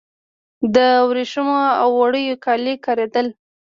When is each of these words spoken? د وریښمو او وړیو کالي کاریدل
د 0.75 0.77
وریښمو 1.09 1.59
او 1.81 1.89
وړیو 2.01 2.41
کالي 2.45 2.75
کاریدل 2.85 3.27